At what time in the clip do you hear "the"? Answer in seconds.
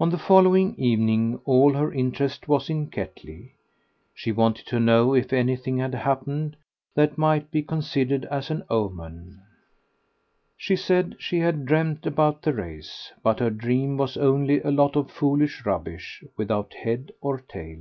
0.10-0.18, 12.42-12.52